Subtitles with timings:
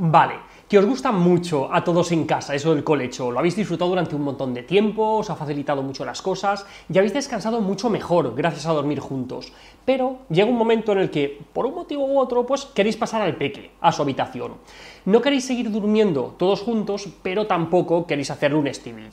[0.00, 0.34] Vale,
[0.68, 4.14] que os gusta mucho a todos en casa eso del colecho, lo habéis disfrutado durante
[4.14, 8.32] un montón de tiempo, os ha facilitado mucho las cosas y habéis descansado mucho mejor
[8.36, 9.52] gracias a dormir juntos.
[9.84, 13.22] Pero llega un momento en el que, por un motivo u otro, pues queréis pasar
[13.22, 14.52] al peque, a su habitación.
[15.04, 19.10] No queréis seguir durmiendo todos juntos, pero tampoco queréis hacerle un Stevie.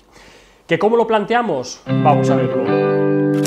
[0.67, 1.81] ¿Que cómo lo planteamos?
[1.87, 3.44] Vamos a verlo.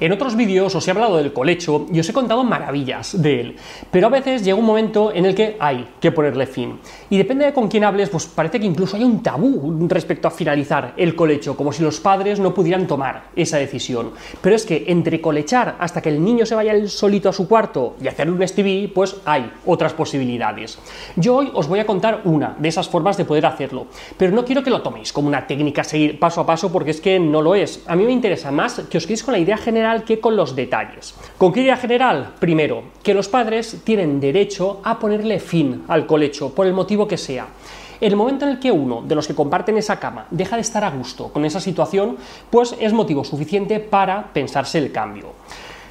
[0.00, 3.56] En otros vídeos os he hablado del colecho y os he contado maravillas de él,
[3.90, 6.78] pero a veces llega un momento en el que hay que ponerle fin.
[7.10, 10.30] Y depende de con quién hables, pues parece que incluso hay un tabú respecto a
[10.30, 14.12] finalizar el colecho, como si los padres no pudieran tomar esa decisión.
[14.40, 17.48] Pero es que entre colechar hasta que el niño se vaya él solito a su
[17.48, 20.78] cuarto y hacerle un STV, pues hay otras posibilidades.
[21.16, 24.44] Yo hoy os voy a contar una de esas formas de poder hacerlo, pero no
[24.44, 27.18] quiero que lo toméis como una técnica a seguir paso a paso porque es que
[27.18, 27.82] no lo es.
[27.88, 30.54] A mí me interesa más que os quedéis con la idea general que con los
[30.54, 31.14] detalles.
[31.36, 32.34] ¿Con qué idea general?
[32.38, 37.16] Primero, que los padres tienen derecho a ponerle fin al colecho, por el motivo que
[37.16, 37.46] sea.
[38.00, 40.84] El momento en el que uno de los que comparten esa cama deja de estar
[40.84, 42.16] a gusto con esa situación,
[42.48, 45.32] pues es motivo suficiente para pensarse el cambio.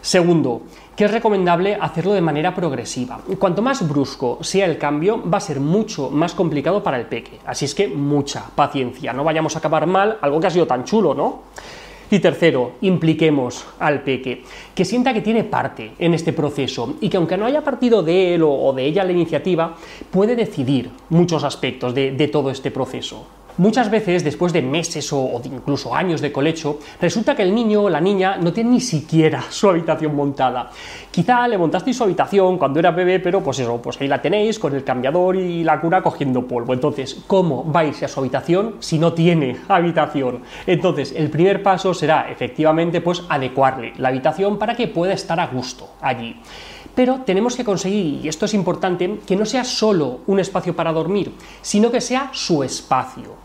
[0.01, 0.61] Segundo,
[0.95, 3.19] que es recomendable hacerlo de manera progresiva.
[3.37, 7.39] Cuanto más brusco sea el cambio, va a ser mucho más complicado para el peque.
[7.45, 10.85] Así es que mucha paciencia, no vayamos a acabar mal algo que ha sido tan
[10.85, 11.41] chulo, ¿no?
[12.09, 17.17] Y tercero, impliquemos al peque, que sienta que tiene parte en este proceso y que
[17.17, 19.75] aunque no haya partido de él o de ella la iniciativa,
[20.09, 23.36] puede decidir muchos aspectos de, de todo este proceso.
[23.57, 27.89] Muchas veces, después de meses o, incluso años de colecho, resulta que el niño o
[27.89, 30.69] la niña no tiene ni siquiera su habitación montada.
[31.09, 34.59] Quizá le montasteis su habitación cuando era bebé, pero pues eso, pues ahí la tenéis
[34.59, 36.71] con el cambiador y la cura cogiendo polvo.
[36.73, 40.43] Entonces, ¿cómo va a irse a su habitación si no tiene habitación?
[40.67, 45.47] Entonces, el primer paso será efectivamente pues adecuarle la habitación para que pueda estar a
[45.47, 46.35] gusto allí.
[46.97, 50.91] Pero tenemos que conseguir, y esto es importante, que no sea solo un espacio para
[50.91, 51.31] dormir,
[51.61, 53.35] sino que sea su espacio.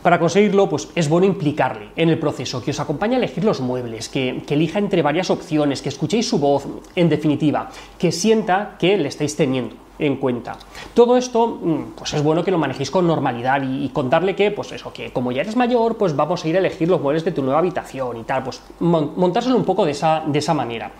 [0.00, 3.60] Para conseguirlo, pues es bueno implicarle en el proceso, que os acompañe a elegir los
[3.60, 7.68] muebles, que, que, elija entre varias opciones, que escuchéis su voz, en definitiva,
[7.98, 10.56] que sienta que le estáis teniendo en cuenta.
[10.94, 14.72] Todo esto, mm, pues es bueno que lo manejéis con normalidad y, contarle que, pues
[14.72, 17.32] eso, que como ya eres mayor, pues vamos a ir a elegir los muebles de
[17.32, 20.92] tu nueva habitación y tal, pues montárselo un poco de esa, de esa manera.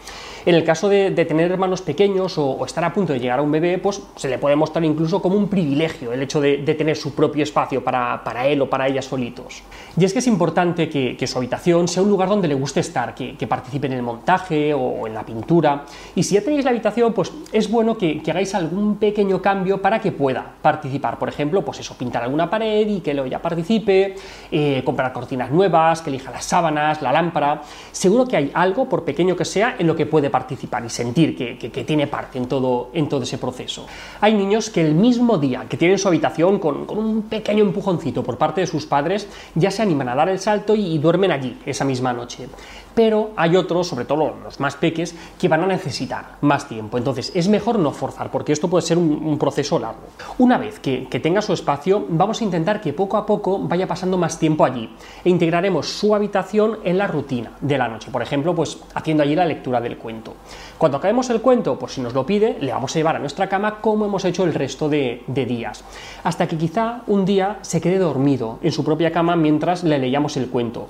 [0.46, 3.50] En el caso de, tener hermanos pequeños o, estar a punto de llegar a un
[3.50, 7.16] bebé, pues se le puede mostrar incluso como un privilegio el hecho de, tener su
[7.16, 9.64] propio espacio para, él o para ella solitos.
[9.98, 13.12] Y es que es importante que, su habitación sea un lugar donde le guste estar,
[13.12, 15.84] que, participe en el montaje o en la pintura.
[16.14, 20.00] Y si ya tenéis la habitación, pues es bueno que, hagáis algún pequeño cambio para
[20.00, 21.18] que pueda participar.
[21.18, 24.14] Por ejemplo, pues eso, pintar alguna pared y que lo ya participe,
[24.52, 27.62] eh, comprar cortinas nuevas, que elija las sábanas, la lámpara.
[27.90, 31.36] Seguro que hay algo, por pequeño que sea, en lo que puede participar y sentir
[31.36, 33.86] que, tiene parte en todo, en todo ese proceso.
[34.20, 38.38] Hay niños que el mismo día que tienen su habitación con, un pequeño empujoncito por
[38.38, 41.84] parte de sus padres ya se animan a dar el salto y, duermen allí esa
[41.84, 42.48] misma noche.
[42.94, 46.96] Pero hay otros, sobre todo los más peques, que van a necesitar más tiempo.
[46.96, 50.08] Entonces es mejor no forzar porque esto puede ser un, proceso largo.
[50.38, 54.16] Una vez que, tenga su espacio, vamos a intentar que poco a poco vaya pasando
[54.16, 54.90] más tiempo allí
[55.24, 58.10] e integraremos su habitación en la rutina de la noche.
[58.10, 60.34] Por ejemplo, pues haciendo allí la lectura del cuento.
[60.78, 63.48] Cuando acabemos el cuento, pues si nos lo pide, le vamos a llevar a nuestra
[63.48, 65.84] cama como hemos hecho el resto de, días,
[66.24, 70.36] hasta que quizá un día se quede dormido en su propia cama mientras le leíamos
[70.36, 70.88] el cuento.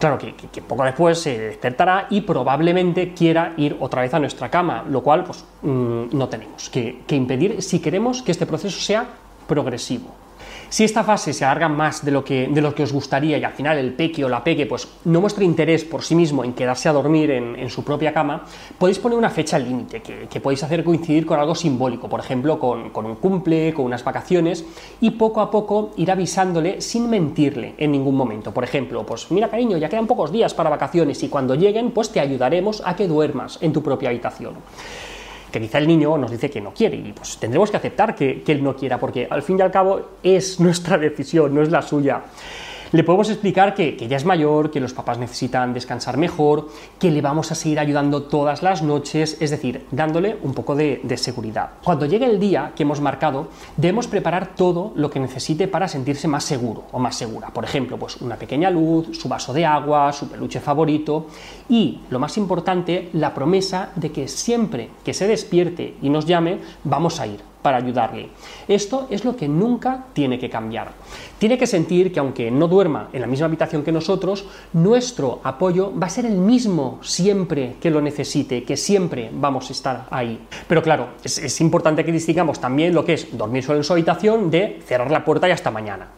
[0.00, 4.82] Claro que, poco después se despertará y probablemente quiera ir otra vez a nuestra cama,
[4.88, 9.06] lo cual pues, mm, no tenemos que impedir si queremos que este proceso sea
[9.46, 10.19] progresivo.
[10.70, 13.42] Si esta fase se alarga más de lo que, de lo que os gustaría y
[13.42, 16.52] al final el peque o la peque pues, no muestra interés por sí mismo en
[16.52, 18.44] quedarse a dormir en, su propia cama,
[18.78, 22.90] podéis poner una fecha límite que, podéis hacer coincidir con algo simbólico, por ejemplo, con,
[22.90, 24.64] con un cumple, con unas vacaciones,
[25.00, 28.54] y poco a poco ir avisándole sin mentirle en ningún momento.
[28.54, 32.10] Por ejemplo, pues mira cariño, ya quedan pocos días para vacaciones y cuando lleguen, pues
[32.10, 34.54] te ayudaremos a que duermas en tu propia habitación
[35.50, 36.96] que quizá el niño nos dice que no quiere.
[36.96, 39.70] Y pues tendremos que aceptar que, que él no quiera porque al fin y al
[39.70, 42.22] cabo es nuestra decisión, no es la suya
[42.92, 47.20] le podemos explicar que, ya es mayor, que los papás necesitan descansar mejor, que le
[47.20, 51.70] vamos a seguir ayudando todas las noches, es decir, dándole un poco de, seguridad.
[51.84, 56.26] Cuando llegue el día que hemos marcado, debemos preparar todo lo que necesite para sentirse
[56.26, 57.48] más seguro o más segura.
[57.50, 61.26] Por ejemplo, pues una pequeña luz, su vaso de agua, su peluche favorito
[61.68, 66.58] y, lo más importante, la promesa de que siempre que se despierte y nos llame,
[66.84, 68.28] vamos a ir para ayudarle.
[68.68, 70.92] Esto es lo que nunca tiene que cambiar.
[71.38, 75.92] Tiene que sentir que aunque no duerma en la misma habitación que nosotros, nuestro apoyo
[75.98, 80.40] va a ser el mismo siempre que lo necesite, que siempre vamos a estar ahí.
[80.68, 84.50] Pero claro, es, importante que distingamos también lo que es dormir solo en su habitación
[84.50, 86.08] de cerrar la puerta y hasta mañana.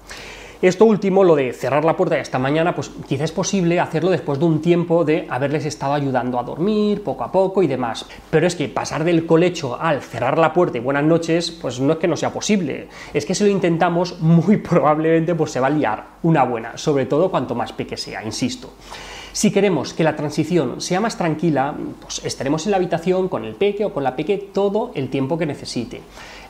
[0.63, 4.39] Esto último, lo de cerrar la puerta esta mañana, pues quizá es posible hacerlo después
[4.39, 8.07] de un tiempo de haberles estado ayudando a dormir poco a poco y demás.
[8.31, 11.95] Pero es que pasar del colecho al cerrar la puerta y buenas noches, pues no
[11.95, 12.87] es que no sea posible.
[13.13, 17.07] Es que si lo intentamos, muy probablemente pues se va a liar una buena, sobre
[17.07, 18.71] todo cuanto más peque sea, insisto.
[19.33, 23.55] Si queremos que la transición sea más tranquila, pues estaremos en la habitación con el
[23.55, 26.03] peque o con la peque todo el tiempo que necesite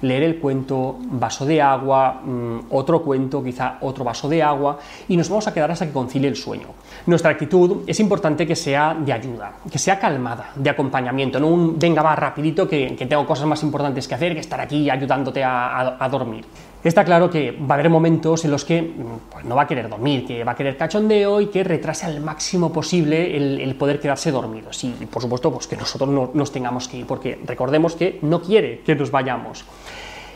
[0.03, 5.17] leer el cuento, vaso de agua, mm, otro cuento, quizá otro vaso de agua, y
[5.17, 6.67] nos vamos a quedar hasta que concilie el sueño.
[7.07, 11.79] Nuestra actitud es importante que sea de ayuda, que sea calmada, de acompañamiento, no un
[11.79, 16.09] venga va rapidito que, tengo cosas más importantes que hacer que estar aquí ayudándote a
[16.11, 16.45] dormir.
[16.85, 19.67] Está claro que va a haber momentos en los que mm, pues, no va a
[19.69, 24.01] querer dormir, que va a querer cachondeo y que retrase al máximo posible el, poder
[24.01, 24.71] quedarse dormido.
[24.83, 28.43] y por supuesto pues que nosotros no nos tengamos que ir, porque recordemos que no
[28.43, 29.65] quiere que nos vayamos.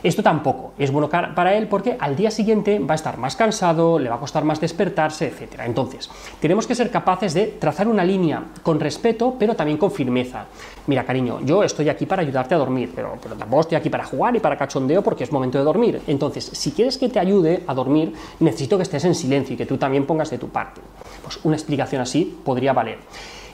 [0.06, 3.98] Esto tampoco es bueno para él porque al día siguiente va a estar más cansado,
[3.98, 5.62] le va a costar más despertarse, etc.
[5.64, 6.08] Entonces,
[6.38, 10.44] tenemos que ser capaces de trazar una línea con respeto, pero también con firmeza.
[10.86, 14.04] Mira, cariño, yo estoy aquí para ayudarte a dormir, pero, pero tampoco estoy aquí para
[14.04, 16.00] jugar y para cachondeo porque es momento de dormir.
[16.06, 19.66] Entonces, si quieres que te ayude a dormir, necesito que estés en silencio y que
[19.66, 20.80] tú también pongas de tu parte.
[21.24, 22.98] Pues una explicación así podría valer.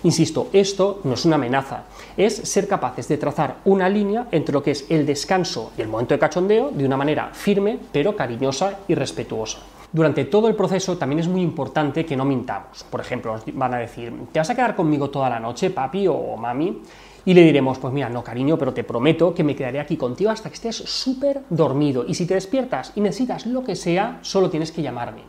[0.04, 1.84] Insisto, esto no es una amenaza,
[2.16, 5.88] es ser capaces de trazar una línea entre lo que es el descanso y el
[5.88, 9.58] momento de cachondeo de una manera firme, pero cariñosa y respetuosa.
[9.92, 12.82] Durante todo el proceso también es muy importante que no mintamos.
[12.84, 16.08] Por ejemplo, nos van a decir, ¿te vas a quedar conmigo toda la noche, papi
[16.08, 16.80] o mami?
[17.24, 20.30] Y le diremos, pues mira, no cariño, pero te prometo que me quedaré aquí contigo
[20.30, 22.04] hasta que estés súper dormido.
[22.08, 25.22] Y si te despiertas y necesitas lo que sea, solo tienes que llamarme.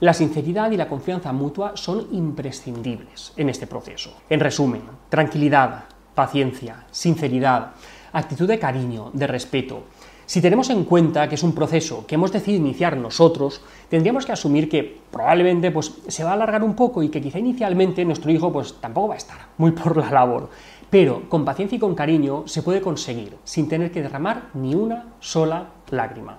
[0.00, 4.14] La sinceridad y la confianza mutua son imprescindibles en este proceso.
[4.30, 4.80] En resumen,
[5.10, 7.72] tranquilidad, paciencia, sinceridad,
[8.14, 9.82] actitud de cariño, de respeto.
[10.24, 13.60] Si tenemos en cuenta que es un proceso que hemos decidido iniciar nosotros,
[13.90, 17.38] tendríamos que asumir que probablemente pues, se va a alargar un poco y que quizá
[17.38, 20.48] inicialmente nuestro hijo pues, tampoco va a estar muy por la labor.
[20.88, 25.12] Pero con paciencia y con cariño se puede conseguir sin tener que derramar ni una
[25.20, 26.38] sola lágrima.